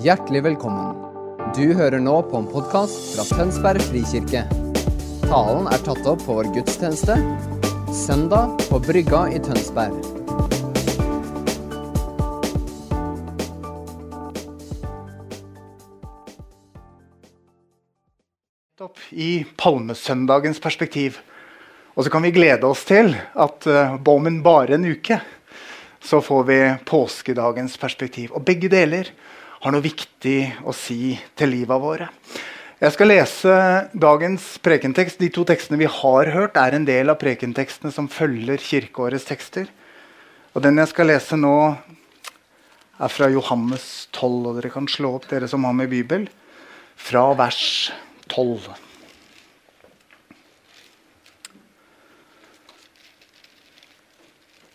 [0.00, 0.94] Hjertelig velkommen.
[1.52, 4.46] Du hører nå på en podkast fra Tønsberg frikirke.
[5.26, 7.18] Talen er tatt opp på vår gudstjeneste
[7.92, 9.98] søndag på Brygga i Tønsberg.
[19.10, 21.18] i palmesøndagens perspektiv.
[21.92, 25.20] Og så kan vi glede oss til at uh, om bare en uke
[26.00, 26.58] så får vi
[26.88, 28.32] påskedagens perspektiv.
[28.32, 29.12] Og begge deler
[29.60, 32.08] har noe viktig å si til livet våre.
[32.80, 33.54] Jeg skal lese
[33.92, 35.20] dagens prekentekst.
[35.20, 39.68] De to tekstene vi har hørt, er en del av prekentekstene som følger kirkeårets tekster.
[40.56, 41.56] Og den jeg skal lese nå,
[43.00, 44.38] er fra Johannes 12.
[44.48, 46.24] Og dere kan slå opp, dere som har med Bibel,
[46.96, 47.92] fra vers
[48.32, 48.72] 12.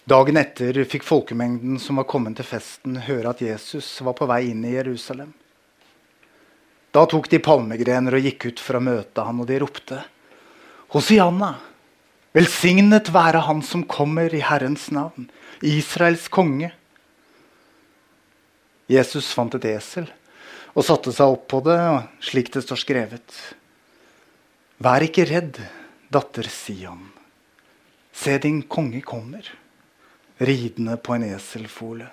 [0.05, 4.52] Dagen etter fikk folkemengden som var kommet til festen, høre at Jesus var på vei
[4.52, 5.32] inn i Jerusalem.
[6.93, 10.04] Da tok de palmegrener og gikk ut for å møte ham, og de ropte,
[10.93, 11.55] Hosianna!
[12.35, 15.30] Velsignet være Han som kommer i Herrens navn,
[15.63, 16.70] Israels konge.
[18.91, 20.10] Jesus fant et esel
[20.76, 21.80] og satte seg opp på det,
[22.20, 23.41] slik det står skrevet.
[24.84, 25.62] Vær ikke redd,
[26.12, 27.08] datter Sian.
[28.12, 29.48] Se, din konge kommer,
[30.38, 32.08] ridende på en eselfole.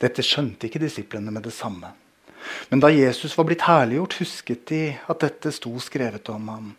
[0.00, 1.92] Dette skjønte ikke disiplene med det samme.
[2.70, 6.70] Men da Jesus var blitt herliggjort, husket de at dette sto skrevet om ham,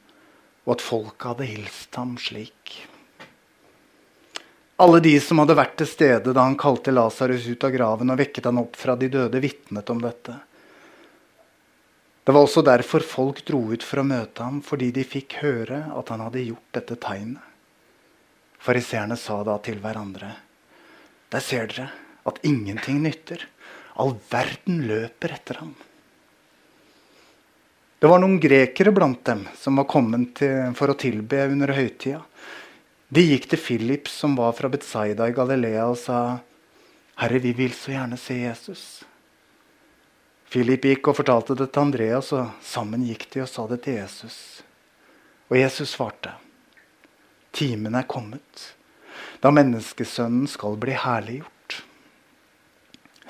[0.65, 2.79] og at folket hadde hilst ham slik.
[4.81, 8.17] Alle de som hadde vært til stede da han kalte Lasarus ut av graven og
[8.17, 10.39] vekket han opp fra de døde, vitnet om dette.
[12.25, 15.83] Det var også derfor folk dro ut for å møte ham, fordi de fikk høre
[15.93, 17.50] at han hadde gjort dette tegnet.
[18.61, 20.35] Fariseerne sa da til hverandre.:
[21.31, 21.89] Der ser dere
[22.29, 23.47] at ingenting nytter.
[23.97, 25.73] All verden løper etter ham.
[28.01, 32.21] Det var noen grekere blant dem som var kommet til, for å tilbe under høytida.
[33.11, 36.39] De gikk til Philip, som var fra Betzaida i Galilea, og sa,
[37.17, 39.03] 'Herre, vi vil så gjerne se Jesus.'
[40.49, 43.93] Philip gikk og fortalte det til Andreas, og sammen gikk de og sa det til
[43.93, 44.63] Jesus.
[45.49, 46.33] Og Jesus svarte,
[47.51, 48.75] 'Timen er kommet,
[49.41, 51.81] da menneskesønnen skal bli herliggjort.'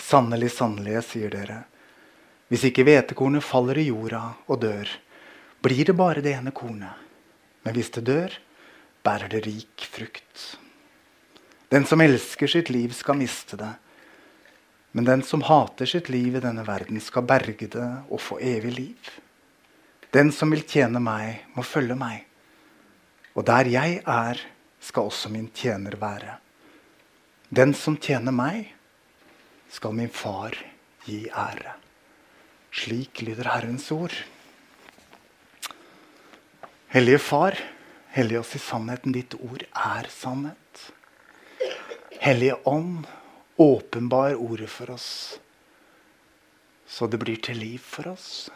[0.01, 1.63] Sannelig, sannelig, sier dere,
[2.51, 4.21] hvis ikke hvetekornet faller i jorda
[4.51, 4.89] og dør,
[5.63, 6.97] blir det bare det ene kornet.
[7.63, 8.33] Men hvis det dør,
[9.05, 10.57] bærer det rik frukt.
[11.71, 13.71] Den som elsker sitt liv, skal miste det.
[14.91, 18.73] Men den som hater sitt liv i denne verden, skal berge det og få evig
[18.75, 19.11] liv.
[20.11, 22.25] Den som vil tjene meg, må følge meg.
[23.35, 24.41] Og der jeg er,
[24.81, 26.37] skal også min tjener være.
[27.49, 28.71] Den som tjener meg,
[29.71, 30.55] skal min far
[31.05, 31.75] gi ære.
[32.71, 34.15] Slik lyder Herrens ord.
[36.91, 37.55] Hellige Far.
[38.11, 39.13] Hellige oss i sannheten.
[39.15, 40.91] Ditt ord er sannhet.
[42.19, 43.07] Hellige Ånd,
[43.57, 45.39] åpenbar ordet for oss,
[46.85, 48.49] så det blir til liv for oss.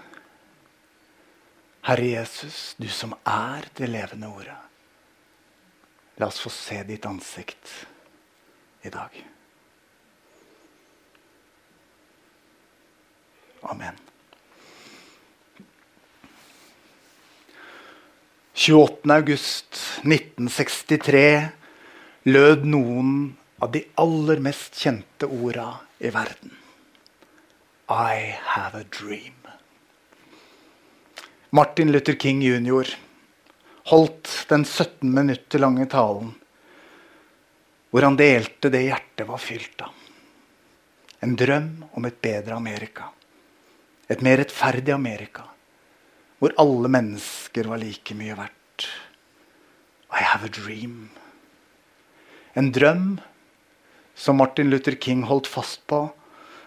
[1.86, 4.58] Herre Jesus, du som er det levende ordet.
[6.18, 7.86] La oss få se ditt ansikt
[8.82, 9.14] i dag.
[13.70, 13.94] Amen.
[18.56, 21.50] 28.8.1963
[22.34, 26.50] lød noen av de aller mest kjente orda i verden.
[27.86, 29.45] I have a dream.
[31.56, 32.88] Martin Luther King jr.
[33.84, 36.34] holdt den 17 minutter lange talen
[37.94, 39.94] hvor han delte det hjertet var fylt av.
[41.24, 43.08] En drøm om et bedre Amerika.
[44.12, 45.46] Et mer rettferdig Amerika
[46.44, 48.90] hvor alle mennesker var like mye verdt.
[50.12, 51.08] I have a dream.
[52.52, 53.14] En drøm
[54.12, 56.04] som Martin Luther King holdt fast på,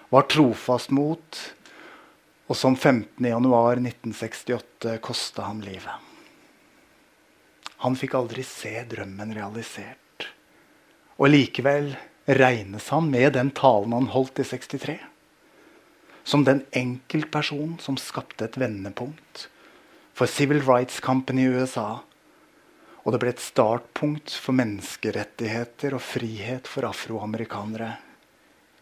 [0.08, 1.44] var trofast mot,
[2.48, 5.92] og som 15.1.1968 kosta ham livet.
[7.84, 10.28] Han fikk aldri se drømmen realisert.
[11.20, 11.96] Og likevel
[12.40, 14.98] regnes han med den talen han holdt i 63,
[16.24, 19.48] som den enkeltpersonen som skapte et vendepunkt
[20.16, 22.00] for Civil Rights Company i USA.
[23.04, 27.92] Og det ble et startpunkt for menneskerettigheter og frihet for afroamerikanere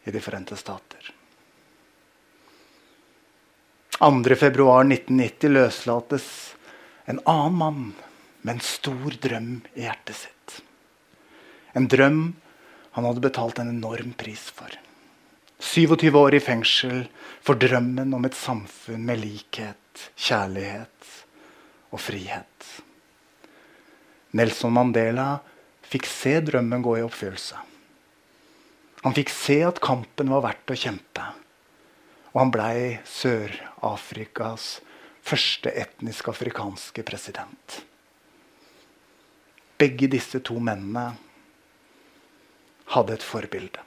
[0.06, 1.15] i De forente stater.
[3.96, 6.26] 2.2.1990 løslates
[7.08, 7.84] en annen mann
[8.42, 10.56] med en stor drøm i hjertet sitt.
[11.72, 12.34] En drøm
[12.96, 14.68] han hadde betalt en enorm pris for.
[15.64, 17.06] 27 år i fengsel
[17.44, 21.10] for drømmen om et samfunn med likhet, kjærlighet
[21.88, 22.68] og frihet.
[24.36, 25.38] Nelson Mandela
[25.88, 27.64] fikk se drømmen gå i oppfyllelse.
[29.06, 31.30] Han fikk se at kampen var verdt å kjempe.
[32.36, 34.82] Og han blei Sør-Afrikas
[35.24, 37.78] første etnisk afrikanske president.
[39.80, 41.14] Begge disse to mennene
[42.92, 43.80] hadde et forbilde.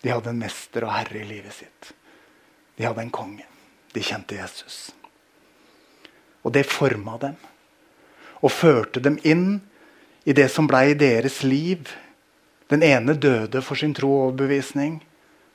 [0.00, 1.90] De hadde en mester og herre i livet sitt.
[2.80, 3.44] De hadde en konge.
[3.92, 4.94] De kjente Jesus.
[6.48, 7.36] Og det forma dem
[8.40, 9.58] og førte dem inn
[10.24, 11.92] i det som blei deres liv.
[12.72, 15.02] Den ene døde for sin tro og overbevisning.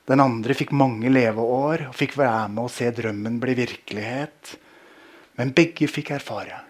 [0.10, 4.56] Den andre fikk mange leveår og fikk være med å se drømmen bli virkelighet.
[5.38, 6.64] Men begge fikk erfare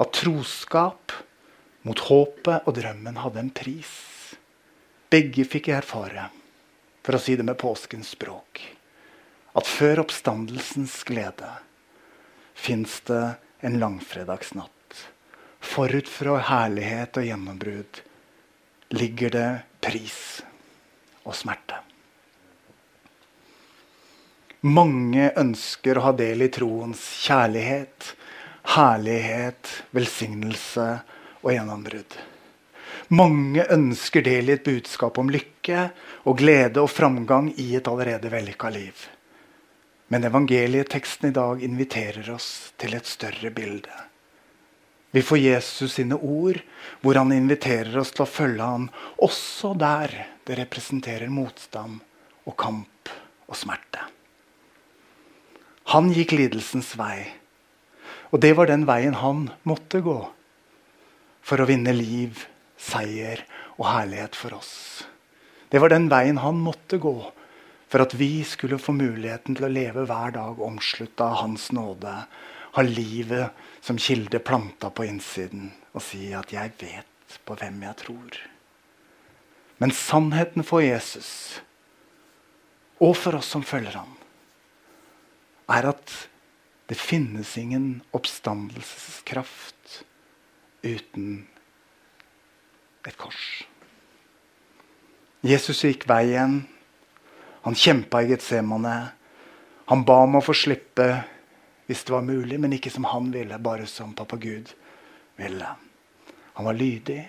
[0.00, 1.12] at troskap
[1.86, 3.92] mot håpet og drømmen hadde en pris.
[5.12, 6.28] Begge fikk erfare,
[7.06, 8.60] for å si det med påskens språk,
[9.56, 11.52] at før oppstandelsens glede
[12.56, 13.22] fins det
[13.64, 14.72] en langfredagsnatt.
[15.62, 18.02] Forut for herlighet og gjennombrudd
[18.96, 19.48] ligger det
[19.82, 20.20] pris
[21.24, 21.85] og smerte.
[24.66, 28.08] Mange ønsker å ha del i troens kjærlighet,
[28.74, 30.86] herlighet, velsignelse
[31.44, 32.16] og gjennombrudd.
[33.14, 35.84] Mange ønsker del i et budskap om lykke
[36.26, 39.04] og glede og framgang i et allerede vellykka liv.
[40.10, 44.02] Men evangelieteksten i dag inviterer oss til et større bilde.
[45.14, 46.58] Vi får Jesus sine ord,
[47.06, 48.90] hvor han inviterer oss til å følge ham
[49.22, 52.02] også der det representerer motstand
[52.42, 53.14] og kamp
[53.46, 54.15] og smerte.
[55.92, 57.22] Han gikk lidelsens vei,
[58.34, 60.18] og det var den veien han måtte gå
[61.46, 62.40] for å vinne liv,
[62.76, 63.44] seier
[63.76, 65.04] og herlighet for oss.
[65.70, 67.14] Det var den veien han måtte gå
[67.86, 72.12] for at vi skulle få muligheten til å leve hver dag omslutta av Hans nåde.
[72.76, 77.96] Ha livet som kilde planta på innsiden og si at 'jeg vet på hvem jeg
[77.96, 78.38] tror'.
[79.78, 81.60] Men sannheten for Jesus,
[83.00, 84.16] og for oss som følger ham,
[85.66, 86.12] er at
[86.86, 90.02] det finnes ingen oppstandelseskraft
[90.86, 91.46] uten
[93.06, 93.66] et kors.
[95.46, 96.60] Jesus gikk veien.
[97.66, 98.96] Han kjempa i Getsemane.
[99.90, 101.08] Han ba om å få slippe
[101.86, 104.72] hvis det var mulig, men ikke som han ville, bare som pappa Gud
[105.38, 105.68] ville.
[106.58, 107.20] Han var lydig.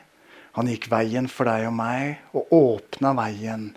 [0.57, 3.69] Han gikk veien for deg og meg og åpna veien.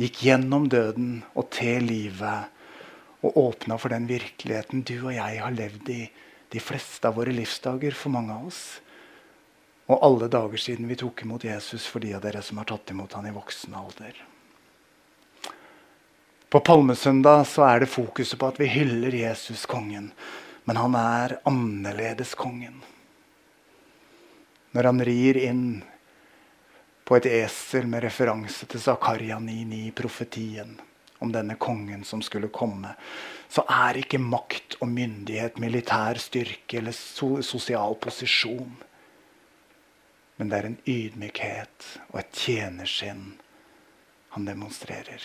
[0.00, 2.53] Gikk gjennom døden og til livet
[3.24, 6.02] og åpna for den virkeligheten du og jeg har levd i
[6.52, 8.62] de fleste av våre livsdager for mange av oss.
[9.88, 12.92] Og alle dager siden vi tok imot Jesus for de av dere som har tatt
[12.92, 14.20] imot han i voksen alder.
[16.52, 20.12] På Palmesøndag så er det fokuset på at vi hyller Jesus, kongen.
[20.64, 22.78] Men han er annerledes kongen.
[24.76, 25.66] Når han rir inn
[27.04, 30.76] på et esel med referanse til Zakaria 9,9, profetien
[31.24, 32.94] om denne kongen som skulle komme,
[33.48, 38.76] så er ikke makt og myndighet, militær styrke eller so sosial posisjon.
[40.36, 43.26] Men det er en ydmykhet og et tjenersinn
[44.34, 45.22] han demonstrerer.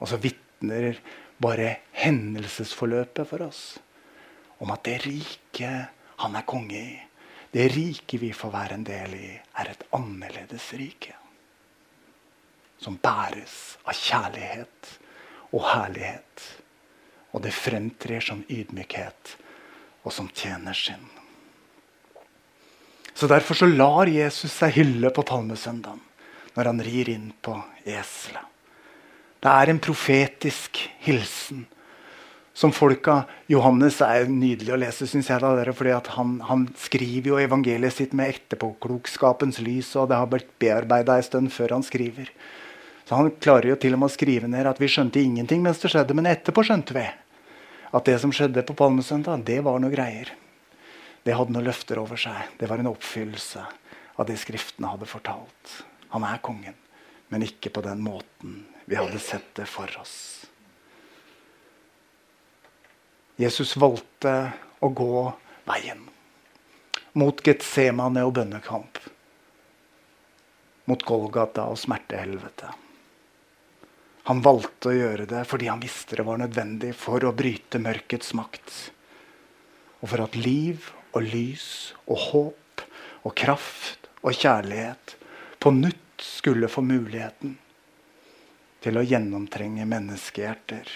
[0.00, 0.98] Og så vitner
[1.42, 3.62] bare hendelsesforløpet for oss
[4.58, 5.92] om at det riket
[6.22, 6.96] han er konge i,
[7.52, 11.14] det riket vi får være en del i, er et annerledes rike.
[12.80, 14.90] Som bæres av kjærlighet
[15.52, 16.46] og herlighet.
[17.34, 19.36] Og det fremtrer som ydmykhet
[20.06, 21.04] og som tjener sin.
[23.16, 26.02] Så Derfor så lar Jesus seg hylle på palmesøndagen
[26.56, 28.44] når han rir inn på eselet.
[29.40, 31.66] Det er en profetisk hilsen
[32.56, 33.18] som folka
[33.52, 35.42] Johannes er nydelig å lese, syns jeg.
[35.42, 40.48] da, fordi han, han, skriver jo evangeliet sitt med etterpåklokskapens lys, og det har blitt
[40.62, 42.30] bearbeida en stund før han skriver.
[43.06, 45.78] Så Han klarer jo til og med å skrive ned at vi skjønte ingenting mens
[45.78, 47.06] det skjedde, men etterpå skjønte vi
[47.94, 50.32] at det som skjedde på Palmesøndag, det var noe greier.
[51.22, 52.50] Det hadde noen løfter over seg.
[52.58, 53.62] Det var en oppfyllelse
[54.18, 55.76] av det Skriftene hadde fortalt.
[56.10, 56.74] Han er kongen,
[57.30, 60.16] men ikke på den måten vi hadde sett det for oss.
[63.38, 64.32] Jesus valgte
[64.82, 65.26] å gå
[65.68, 66.06] veien
[67.16, 68.98] mot Getsemane og bønnekamp.
[70.86, 72.70] Mot Golgata og smertehelvete.
[74.26, 78.32] Han valgte å gjøre det fordi han visste det var nødvendig for å bryte mørkets
[78.34, 78.72] makt.
[80.02, 81.68] Og for at liv og lys
[82.06, 82.82] og håp
[83.22, 85.14] og kraft og kjærlighet
[85.62, 87.54] på nytt skulle få muligheten
[88.82, 90.90] til å gjennomtrenge menneskehjerter,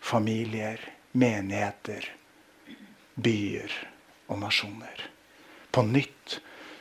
[0.00, 0.80] familier,
[1.12, 2.06] menigheter,
[3.14, 3.74] byer
[4.28, 5.04] og nasjoner.
[5.72, 6.40] På nytt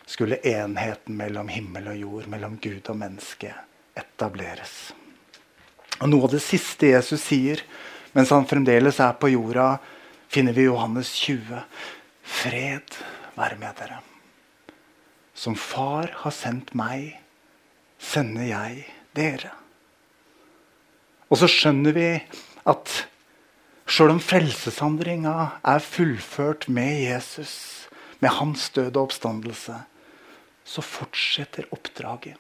[0.09, 3.53] skulle enheten mellom himmel og jord, mellom Gud og menneske,
[3.95, 4.89] etableres.
[5.99, 7.63] Og Noe av det siste Jesus sier
[8.15, 9.77] mens han fremdeles er på jorda,
[10.31, 11.61] finner vi i Johannes 20.
[12.25, 12.97] Fred
[13.37, 13.99] være med dere.
[15.37, 17.13] Som far har sendt meg,
[17.99, 18.81] sender jeg
[19.15, 19.53] dere.
[21.29, 22.09] Og så skjønner vi
[22.69, 22.95] at
[23.89, 25.35] sjøl om frelseshandlinga
[25.67, 27.53] er fullført med Jesus,
[28.19, 29.77] med hans død og oppstandelse,
[30.65, 32.37] så fortsetter oppdraget.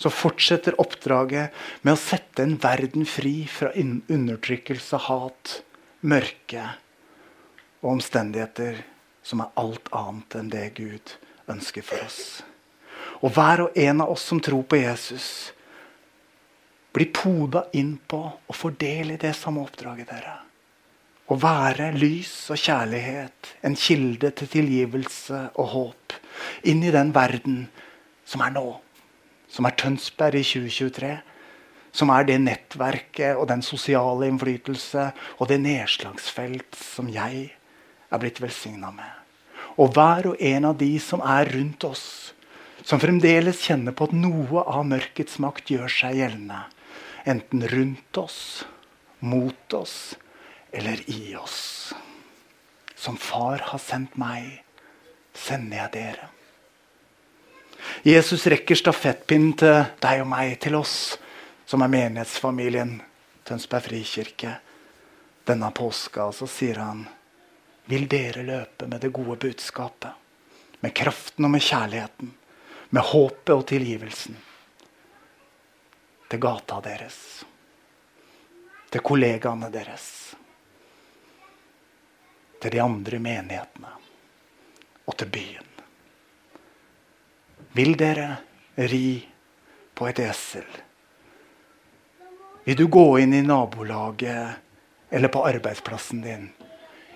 [0.00, 5.58] Så fortsetter oppdraget med å sette en verden fri fra undertrykkelse, hat,
[6.02, 6.64] mørke
[7.82, 8.82] og omstendigheter
[9.22, 11.16] som er alt annet enn det Gud
[11.52, 12.42] ønsker for oss.
[13.22, 15.52] Og hver og en av oss som tror på Jesus,
[16.92, 20.34] blir poda inn på å få del i det samme oppdraget dere.
[21.32, 26.16] Å være lys og kjærlighet, en kilde til tilgivelse og håp
[26.68, 27.62] inn i den verden
[28.28, 28.66] som er nå.
[29.52, 31.12] Som er Tønsberg i 2023.
[31.92, 37.50] Som er det nettverket og den sosiale innflytelse og det nedslagsfelt som jeg
[38.12, 39.10] er blitt velsigna med.
[39.80, 42.06] Og hver og en av de som er rundt oss,
[42.82, 46.64] som fremdeles kjenner på at noe av mørkets makt gjør seg gjeldende.
[47.28, 48.40] Enten rundt oss,
[49.20, 50.16] mot oss
[50.72, 51.92] eller i oss.
[52.96, 54.62] Som far har sendt meg,
[55.34, 56.30] sender jeg dere.
[58.02, 61.16] Jesus rekker stafettpinnen til deg og meg, til oss
[61.68, 62.98] som er menighetsfamilien
[63.46, 64.56] Tønsberg frikirke
[65.48, 66.28] denne påska.
[66.32, 67.06] Så sier han,
[67.90, 70.12] vil dere løpe med det gode budskapet?
[70.82, 72.32] Med kraften og med kjærligheten
[72.92, 74.36] med håpet og tilgivelsen
[76.28, 77.16] til gata deres,
[78.92, 80.04] til kollegaene deres,
[82.60, 83.94] til de andre menighetene
[85.08, 85.71] og til byen.
[87.72, 88.28] Vil dere
[88.76, 89.22] ri
[89.94, 90.66] på et esel?
[92.64, 96.50] Vil du gå inn i nabolaget eller på arbeidsplassen din?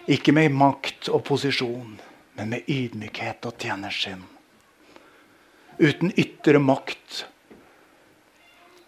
[0.07, 1.99] Ikke med makt og posisjon,
[2.39, 4.25] men med ydmykhet og tjenersinn
[5.79, 7.27] uten ytre makt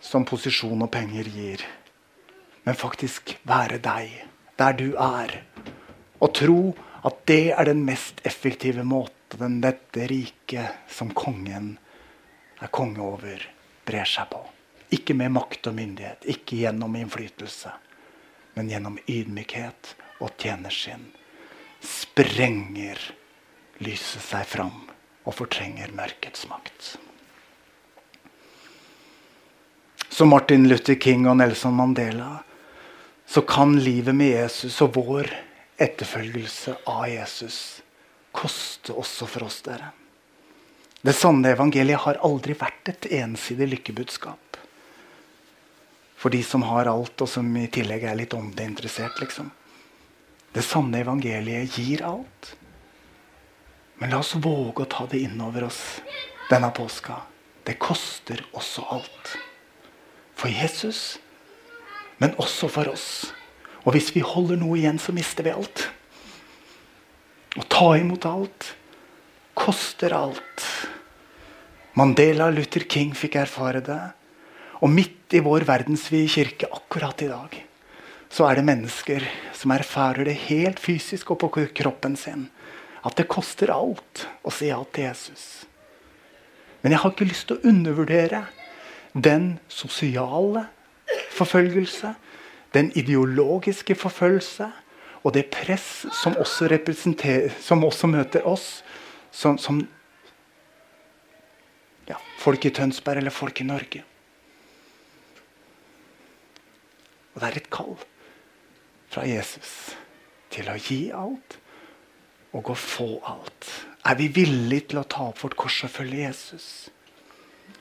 [0.01, 1.65] som posisjon og penger gir.
[2.65, 4.13] Men faktisk være deg
[4.59, 5.35] der du er.
[6.21, 6.61] Og tro
[7.07, 11.77] at det er den mest effektive måten dette riket som kongen
[12.61, 13.43] er konge over,
[13.87, 14.41] brer seg på.
[14.95, 17.73] Ikke med makt og myndighet, ikke gjennom innflytelse,
[18.57, 19.95] men gjennom ydmykhet
[20.25, 21.11] og tjenersinn.
[21.85, 22.99] Sprenger
[23.85, 24.89] lyset seg fram
[25.29, 26.97] og fortrenger mørkets makt.
[30.09, 32.41] Som Martin Luther King og Nelson Mandela
[33.29, 35.29] så kan livet med Jesus og vår
[35.79, 37.59] etterfølgelse av Jesus
[38.39, 39.91] koste også for oss, dere.
[41.03, 44.59] Det sanne evangeliet har aldri vært et ensidig lykkebudskap.
[46.19, 49.53] For de som har alt, og som i tillegg er litt åndeinteressert, liksom.
[50.55, 52.55] Det sanne evangeliet gir alt.
[53.99, 56.01] Men la oss våge å ta det inn over oss
[56.51, 57.21] denne påska.
[57.67, 59.35] Det koster også alt.
[60.39, 61.19] For Jesus,
[62.19, 63.31] men også for oss.
[63.85, 65.89] Og hvis vi holder noe igjen, så mister vi alt.
[67.57, 68.75] Å ta imot alt
[69.59, 70.67] koster alt.
[71.99, 74.03] Mandela Luther King fikk erfare det.
[74.85, 77.57] Og midt i vår verdensvide kirke akkurat i dag
[78.29, 79.25] så er det mennesker
[79.57, 82.47] som erfarer det helt fysisk og på kroppen sin
[83.07, 85.65] at det koster alt å si ja til Jesus.
[86.83, 88.43] Men jeg har ikke lyst til å undervurdere
[89.15, 90.67] den sosiale
[91.35, 92.13] forfølgelse,
[92.77, 94.69] den ideologiske forfølgelse
[95.29, 96.71] og det press som også,
[97.61, 98.81] som også møter oss
[99.31, 99.83] som, som
[102.09, 104.05] ja, folk i Tønsberg eller folk i Norge.
[107.35, 107.99] Og det er et kall
[109.13, 109.75] fra Jesus
[110.49, 111.59] til å gi alt
[112.57, 113.69] og å få alt?
[114.09, 116.71] Er vi villige til å ta opp vårt kors og følge Jesus?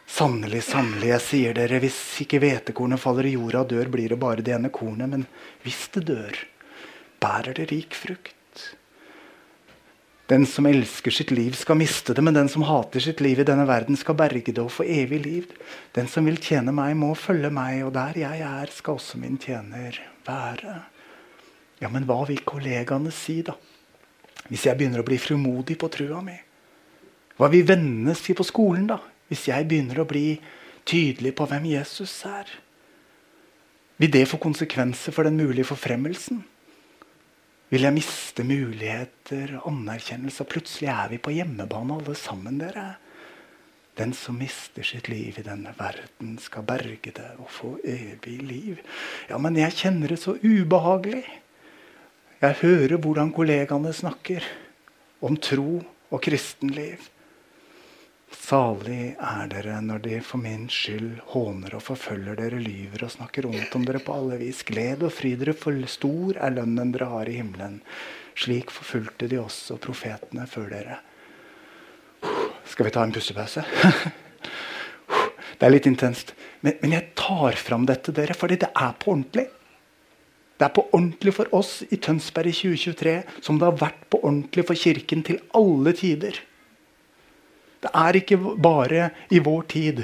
[0.07, 4.19] Sannelig, sannelig, jeg sier dere, hvis ikke hvetekornet faller i jorda og dør, blir det
[4.19, 5.09] bare det ene kornet.
[5.15, 5.25] Men
[5.63, 6.43] hvis det dør,
[7.23, 8.33] bærer det rik frukt.
[10.27, 13.45] Den som elsker sitt liv, skal miste det, men den som hater sitt liv i
[13.47, 15.53] denne verden, skal berge det og få evig liv.
[15.95, 19.39] Den som vil tjene meg, må følge meg, og der jeg er, skal også min
[19.39, 19.95] tjener
[20.27, 20.75] være.
[21.79, 23.55] Ja, men hva vil kollegaene si, da?
[24.47, 26.35] Hvis jeg begynner å bli frimodig på trua mi?
[27.37, 28.99] Hva vil vennene si på skolen da?
[29.31, 30.33] Hvis jeg begynner å bli
[30.87, 32.51] tydelig på hvem Jesus er?
[33.97, 36.43] Vil det få konsekvenser for den mulige forfremmelsen?
[37.67, 40.45] Vil jeg miste muligheter, anerkjennelse?
[40.45, 42.93] Og plutselig er vi på hjemmebane alle sammen, dere.
[43.97, 48.79] Den som mister sitt liv i denne verden, skal berge det og få evig liv.
[49.27, 51.25] Ja, men jeg kjenner det så ubehagelig.
[52.39, 54.45] Jeg hører hvordan kollegaene snakker
[55.25, 55.81] om tro
[56.13, 57.01] og kristenliv.
[58.37, 63.47] Salig er dere når de for min skyld håner og forfølger dere, lyver og snakker
[63.49, 64.61] ondt om dere på alle vis.
[64.67, 67.81] Gled og fry dere, for stor er lønnen dere har i himmelen.
[68.37, 71.01] Slik forfulgte de også profetene før dere.
[72.67, 73.65] Skal vi ta en pustepause?
[75.57, 76.35] Det er litt intenst.
[76.61, 79.47] Men, men jeg tar fram dette, dere, fordi det er på ordentlig.
[80.57, 83.15] Det er på ordentlig for oss i Tønsberg i 2023
[83.45, 86.37] som det har vært på ordentlig for Kirken til alle tider.
[87.83, 90.03] Det er ikke bare i vår tid,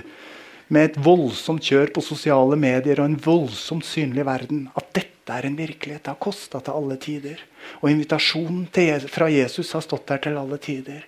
[0.73, 5.47] med et voldsomt kjør på sosiale medier og en voldsomt synlig verden, at dette er
[5.47, 6.03] en virkelighet.
[6.05, 7.43] Det har kosta til alle tider.
[7.81, 11.03] Og invitasjonen til, fra Jesus har stått der til alle tider.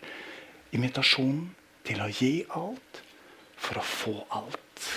[0.75, 1.47] Invitasjonen
[1.85, 3.01] til å gi alt
[3.55, 4.89] for å få alt.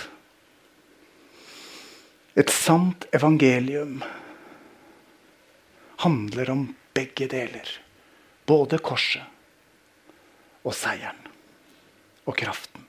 [2.38, 4.02] Et sant evangelium
[6.04, 7.72] handler om begge deler.
[8.46, 9.24] Både korset
[10.66, 11.28] og seieren
[12.28, 12.84] og kraften.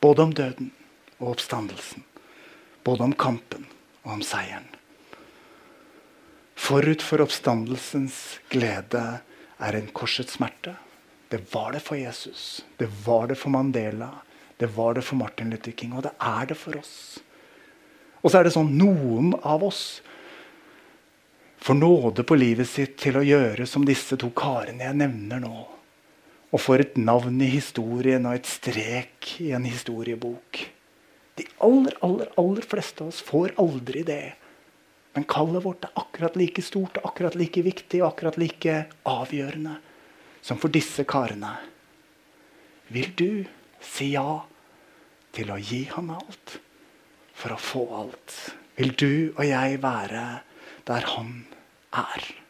[0.00, 0.70] Både om døden
[1.18, 2.04] og oppstandelsen.
[2.86, 3.66] Både om kampen
[4.04, 4.70] og om seieren.
[6.54, 9.02] Forut for oppstandelsens glede
[9.58, 10.76] er en korsets smerte.
[11.28, 12.62] Det var det for Jesus.
[12.78, 14.12] Det var det for Mandela.
[14.56, 15.96] Det var det for Martin Luther King.
[15.98, 17.18] Og det er det for oss.
[18.22, 20.00] Og så er det sånn noen av oss
[21.64, 25.73] får nåde på livet sitt til å gjøre som disse to karene jeg nevner nå.
[26.54, 30.60] Og får et navn i historien og et strek i en historiebok.
[31.34, 34.36] De aller, aller, aller fleste av oss får aldri det.
[35.14, 39.76] Men kallet vårt er akkurat like stort, akkurat like viktig og akkurat like avgjørende
[40.44, 41.56] som for disse karene.
[42.94, 43.44] Vil du
[43.82, 44.44] si ja
[45.34, 46.58] til å gi ham alt
[47.34, 48.38] for å få alt?
[48.78, 50.24] Vil du og jeg være
[50.86, 51.36] der han
[51.94, 52.43] er.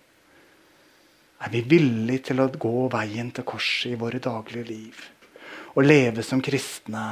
[1.45, 5.01] Er vi villige til å gå veien til korset i våre daglige liv?
[5.77, 7.03] Og leve som kristne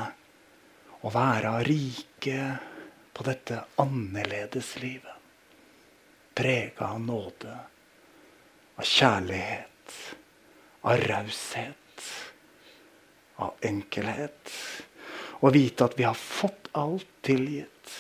[1.03, 2.39] og være rike
[3.13, 5.19] på dette annerledeslivet?
[6.33, 7.59] Prega av nåde,
[8.81, 9.99] av kjærlighet,
[10.89, 12.09] av raushet,
[13.45, 14.55] av enkelhet.
[15.45, 17.93] Og vite at vi har fått alt tilgitt.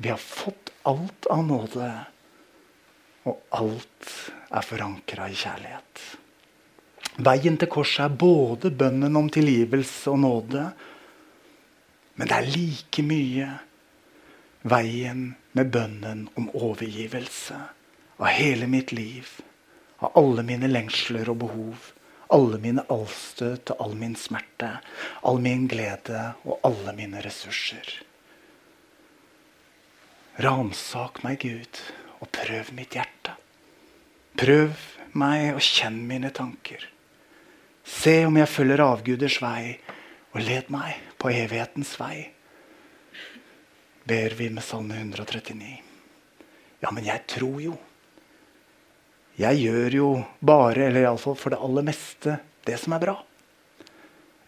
[0.00, 1.92] Vi har fått alt av nåde
[3.28, 4.12] og alt
[4.48, 6.04] er forankra i kjærlighet.
[7.18, 10.68] Veien til korset er både bønnen om tilgivelse og nåde,
[12.18, 13.48] men det er like mye
[14.68, 17.58] veien med bønnen om overgivelse
[18.18, 19.28] av hele mitt liv,
[19.98, 21.92] av alle mine lengsler og behov,
[22.34, 24.70] alle mine allstøt og all min smerte,
[25.26, 27.86] all min glede og alle mine ressurser.
[30.38, 31.80] Ransak meg, Gud,
[32.22, 33.34] og prøv mitt hjerte.
[34.38, 34.70] Prøv
[35.18, 36.84] meg og kjenn mine tanker.
[37.82, 39.72] Se om jeg følger avguders vei,
[40.30, 42.28] og led meg på evighetens vei.
[44.06, 45.72] Ber vi med Salme 139.
[46.84, 47.74] Ja, men jeg tror jo.
[49.38, 53.16] Jeg gjør jo bare, eller iallfall for det aller meste, det som er bra.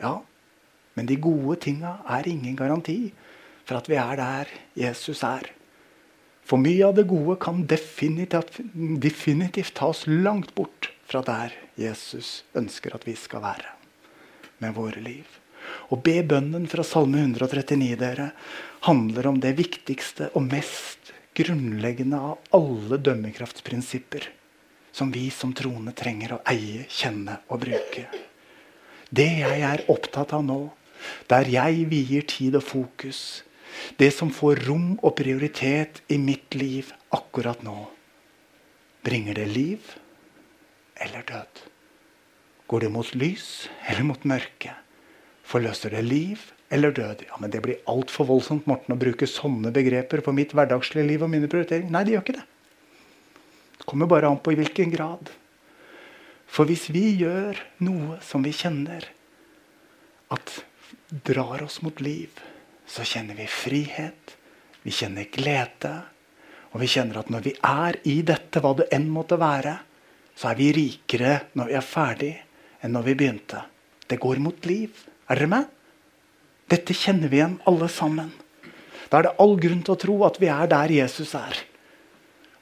[0.00, 0.16] Ja,
[0.94, 3.00] men de gode tinga er ingen garanti
[3.64, 5.50] for at vi er der Jesus er.
[6.50, 8.56] For mye av det gode kan definitivt,
[8.98, 13.76] definitivt tas langt bort fra der Jesus ønsker at vi skal være
[14.58, 15.28] med våre liv.
[15.94, 18.32] Å be bønnen fra Salme 139 dere,
[18.88, 24.26] handler om det viktigste og mest grunnleggende av alle dømmekraftsprinsipper
[24.92, 28.08] som vi som troende trenger å eie, kjenne og bruke.
[29.10, 30.58] Det jeg er opptatt av nå,
[31.30, 33.20] der jeg vier tid og fokus,
[33.96, 37.76] det som får rom og prioritet i mitt liv akkurat nå.
[39.06, 39.92] Bringer det liv
[41.00, 41.64] eller død?
[42.70, 44.74] Går det mot lys eller mot mørke?
[45.50, 47.24] Forløser det liv eller død?
[47.28, 51.22] Ja, men Det blir altfor voldsomt Morten, å bruke sånne begreper på mitt hverdagslige liv
[51.22, 51.90] og mine prioriteringer.
[51.90, 52.46] Nei, det gjør ikke det.
[53.80, 55.32] Det kommer bare an på i hvilken grad.
[56.50, 59.06] For hvis vi gjør noe som vi kjenner
[60.30, 60.60] at
[61.26, 62.30] drar oss mot liv,
[62.90, 64.34] så kjenner vi frihet,
[64.82, 65.92] vi kjenner glede.
[66.70, 69.76] Og vi kjenner at når vi er i dette, hva det enn måtte være,
[70.38, 72.32] så er vi rikere når vi er ferdig,
[72.80, 73.62] enn når vi begynte.
[74.10, 74.94] Det går mot liv.
[75.30, 75.66] Er dere med?
[76.70, 78.30] Dette kjenner vi igjen alle sammen.
[79.10, 81.58] Da er det all grunn til å tro at vi er der Jesus er.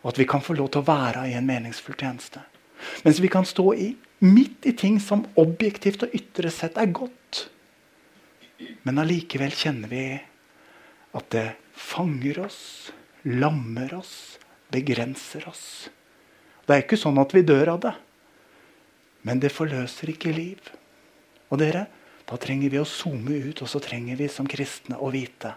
[0.02, 2.40] Og at vi kan få lov til å være i en meningsfull tjeneste.
[3.04, 3.90] Mens vi kan stå i,
[4.24, 7.48] midt i ting som objektivt og ytre sett er godt.
[8.86, 10.02] Men allikevel kjenner vi
[11.18, 11.46] at det
[11.78, 12.90] fanger oss,
[13.24, 14.38] lammer oss,
[14.72, 15.88] begrenser oss.
[16.66, 17.94] Det er ikke sånn at vi dør av det.
[19.24, 20.60] Men det forløser ikke liv.
[21.48, 21.86] Og dere,
[22.28, 25.54] da trenger vi å zoome ut, og så trenger vi som kristne å vite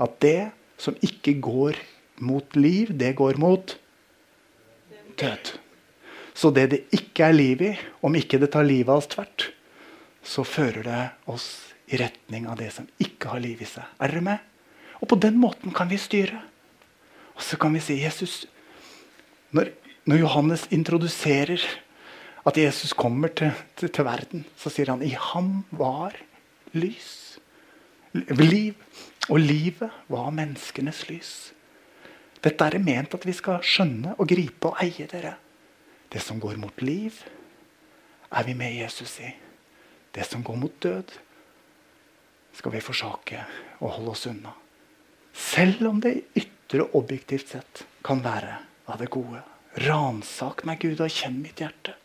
[0.00, 1.78] at det som ikke går
[2.24, 3.74] mot liv, det går mot
[5.20, 5.52] død.
[6.34, 9.50] Så det det ikke er liv i, om ikke det tar livet av oss tvert,
[10.24, 13.84] så fører det oss i retning av det som ikke har liv i seg.
[14.00, 14.48] Er dere med?
[15.02, 16.40] Og på den måten kan vi styre.
[17.36, 18.46] Og så kan vi si Jesus
[19.52, 19.68] Når,
[20.08, 21.60] når Johannes introduserer
[22.48, 26.16] at Jesus kommer til, til, til, verden, så sier han i ham var
[26.72, 27.36] lys.
[28.14, 28.72] Liv.
[29.28, 31.34] Og livet var menneskenes lys.
[32.42, 35.36] Dette er ment at vi skal skjønne og gripe og eie dere.
[36.08, 37.12] Det som går mot liv,
[38.32, 39.30] er vi med Jesus i.
[40.16, 41.12] Det som går mot død,
[42.56, 43.44] skal vi forsake
[43.80, 44.52] å holde oss unna.
[45.32, 48.58] Selv om det ytre objektivt sett kan være
[48.90, 49.40] av det gode.
[49.86, 51.96] Ransak meg, Gud, og kjenn mitt hjerte.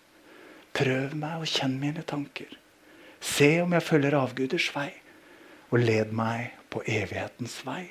[0.77, 2.51] Prøv meg og kjenn mine tanker.
[3.19, 4.91] Se om jeg følger avguders vei,
[5.73, 7.89] og led meg på evighetens vei.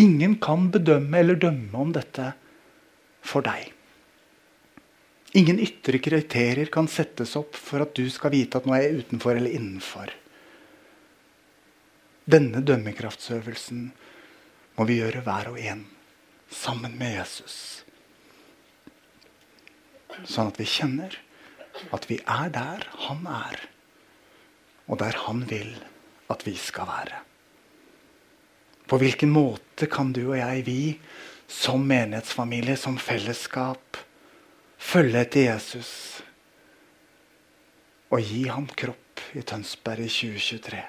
[0.00, 2.32] Ingen kan bedømme eller dømme om dette
[3.22, 3.68] for deg.
[5.36, 9.04] Ingen ytre kriterier kan settes opp for at du skal vite at nå er jeg
[9.04, 10.10] utenfor eller innenfor.
[12.22, 13.86] Denne dømmekraftsøvelsen
[14.76, 15.82] må vi gjøre hver og en
[16.52, 17.56] sammen med Jesus.
[20.22, 21.16] Sånn at vi kjenner
[21.90, 23.58] at vi er der han er,
[24.86, 25.72] og der han vil
[26.30, 27.20] at vi skal være.
[28.86, 30.80] På hvilken måte kan du og jeg, vi,
[31.48, 33.98] som menighetsfamilie, som fellesskap,
[34.78, 35.92] følge etter Jesus
[38.12, 40.82] og gi ham kropp i Tønsberg i 2023?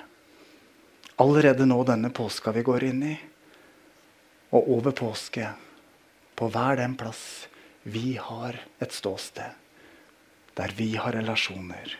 [1.21, 3.13] Allerede nå denne påska vi går inn i,
[4.53, 5.49] og over påske,
[6.33, 7.47] på hver den plass
[7.83, 9.53] vi har et ståsted,
[10.57, 11.97] der vi har relasjoner,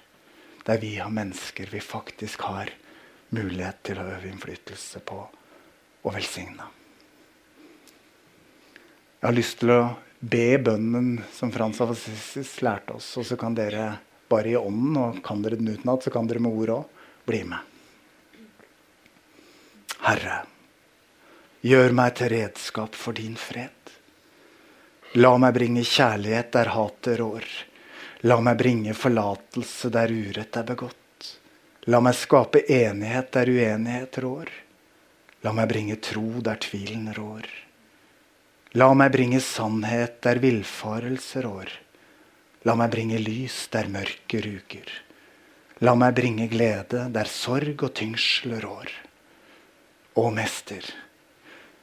[0.66, 2.72] der vi har mennesker vi faktisk har
[3.34, 5.20] mulighet til å øve innflytelse på
[6.04, 6.66] og velsigne.
[9.24, 9.82] Jeg har lyst til å
[10.20, 13.08] be bønnen som Frans av Assisis lærte oss.
[13.20, 13.94] Og så kan dere
[14.32, 17.44] bare i ånden, og kan dere den utenat, så kan dere med ord òg, bli
[17.48, 17.73] med.
[20.04, 20.42] Herre,
[21.64, 23.92] gjør meg til redskap for din fred.
[25.16, 27.46] La meg bringe kjærlighet der hatet rår.
[28.28, 31.30] La meg bringe forlatelse der urett er begått.
[31.88, 34.52] La meg skape enighet der uenighet rår.
[35.48, 37.48] La meg bringe tro der tvilen rår.
[38.76, 41.72] La meg bringe sannhet der villfarelse rår.
[42.68, 44.94] La meg bringe lys der mørket ruger.
[45.80, 48.92] La meg bringe glede der sorg og tyngsel rår.
[50.14, 50.86] Å, Mester,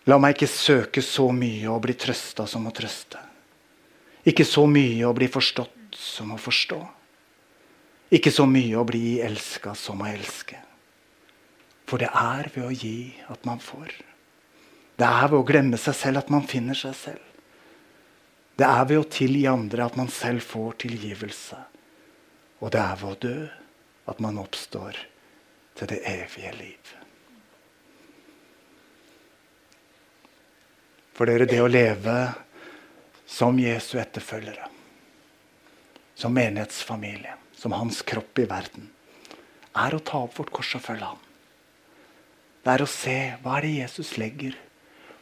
[0.07, 3.19] la meg ikke søke så mye å bli trøsta som å trøste.
[4.29, 6.81] Ikke så mye å bli forstått som å forstå.
[8.15, 10.59] Ikke så mye å bli elska som å elske.
[11.91, 13.91] For det er ved å gi at man får.
[15.01, 17.27] Det er ved å glemme seg selv at man finner seg selv.
[18.61, 21.59] Det er ved å tilgi andre at man selv får tilgivelse.
[22.61, 23.37] Og det er ved å dø
[24.13, 24.99] at man oppstår
[25.79, 27.00] til det evige liv.
[31.21, 32.15] For dere, det å leve
[33.29, 34.71] som Jesu etterfølgere,
[36.17, 38.87] som menighetsfamilie, som hans kropp i verden,
[39.77, 41.19] er å ta opp vårt kors og følge ham.
[42.65, 44.57] Det er å se hva er det Jesus legger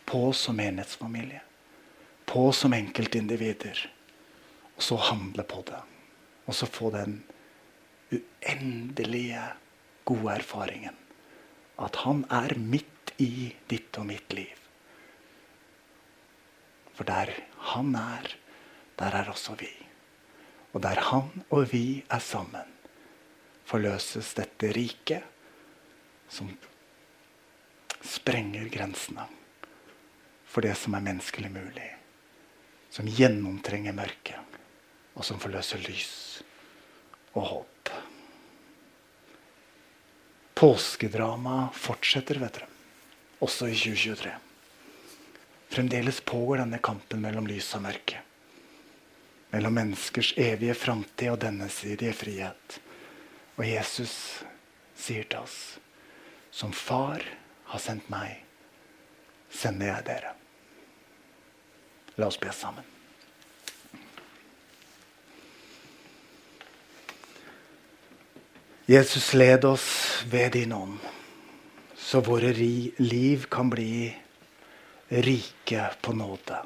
[0.06, 1.42] på oss som menighetsfamilie.
[2.30, 3.82] På oss som enkeltindivider.
[4.76, 5.82] Og så handle på det.
[6.46, 7.18] Og så få den
[8.14, 9.42] uendelige
[10.06, 10.94] gode erfaringen.
[11.74, 14.67] At han er midt i ditt og mitt liv.
[16.98, 17.30] For der
[17.70, 18.32] han er,
[18.98, 19.70] der er også vi.
[20.74, 22.74] Og der han og vi er sammen,
[23.68, 25.22] forløses dette riket
[26.28, 26.50] som
[28.02, 29.28] sprenger grensene
[30.48, 31.88] for det som er menneskelig mulig.
[32.90, 34.58] Som gjennomtrenger mørket,
[35.14, 36.42] og som forløser lys
[37.36, 37.92] og håp.
[40.58, 42.70] Påskedramaet fortsetter, vet dere.
[43.44, 44.47] Også i 2023.
[45.68, 48.22] Fremdeles pågår denne kampen mellom lys og mørke.
[49.52, 52.78] Mellom menneskers evige framtid og dennes sidige frihet.
[53.56, 54.14] Og Jesus
[54.98, 55.78] sier til oss
[56.50, 57.22] Som far
[57.68, 58.40] har sendt meg,
[59.52, 60.30] sender jeg dere.
[62.18, 62.86] La oss be sammen.
[68.88, 70.96] Jesus, led oss ved din ånd,
[71.94, 74.08] så våre liv kan bli
[75.08, 76.58] rike på nåde.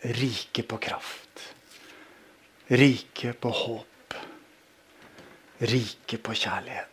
[0.00, 1.54] Rike på kraft.
[2.66, 4.14] Rike på håp.
[5.58, 6.92] Rike på kjærlighet.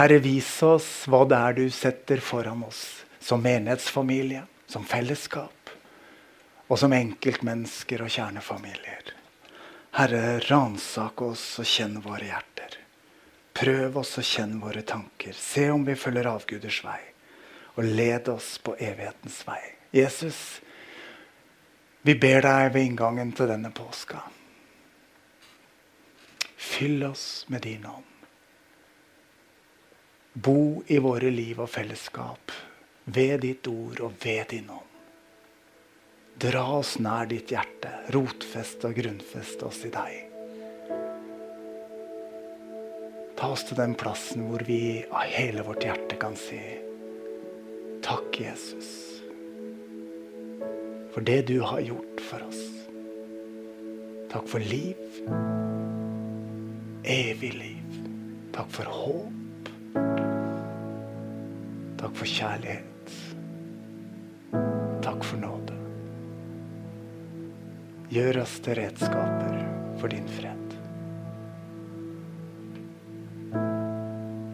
[0.00, 5.72] Herre, vis oss hva det er du setter foran oss som menighetsfamilie, som fellesskap
[6.70, 9.12] og som enkeltmennesker og kjernefamilier.
[9.98, 12.76] Herre, ransak oss og kjenn våre hjerter.
[13.60, 15.34] Prøv oss og kjenn våre tanker.
[15.36, 17.00] Se om vi følger avguders vei.
[17.76, 19.60] Og led oss på evighetens vei.
[19.94, 20.60] Jesus,
[22.02, 24.22] vi ber deg ved inngangen til denne påska.
[26.56, 28.06] Fyll oss med din ånd.
[30.32, 32.52] Bo i våre liv og fellesskap
[33.04, 34.86] ved ditt ord og ved din ånd.
[36.40, 37.90] Dra oss nær ditt hjerte.
[38.14, 40.20] Rotfeste og grunnfeste oss i deg.
[43.36, 46.60] Ta oss til den plassen hvor vi av hele vårt hjerte kan si
[48.02, 49.22] Takk, Jesus,
[51.12, 52.62] for det du har gjort for oss.
[54.30, 54.96] Takk for liv.
[57.04, 57.98] Evig liv.
[58.54, 59.70] Takk for håp.
[62.00, 63.12] Takk for kjærlighet.
[65.04, 65.76] Takk for nåde.
[68.14, 69.60] Gjør oss til redskaper
[70.00, 70.78] for din fred.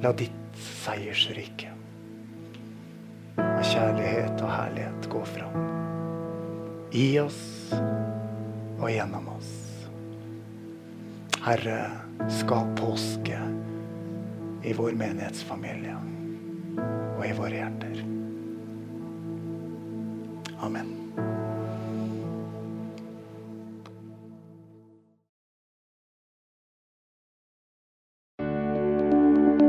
[0.02, 1.75] La ditt seiersrike
[4.56, 5.62] herlighet gå fram.
[6.92, 7.40] I oss
[8.80, 9.52] og gjennom oss.
[11.46, 11.78] Herre,
[12.40, 13.38] skap påske
[14.66, 15.96] i vår menighetsfamilie
[17.16, 18.04] og i våre hjerter.
[20.66, 20.94] Amen.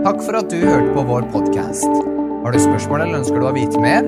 [0.08, 1.91] Takk for at du hørte på vår podkast.
[2.45, 4.08] Har du spørsmål eller ønsker du å vite mer?